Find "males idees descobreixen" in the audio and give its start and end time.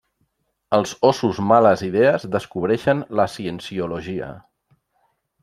1.49-3.05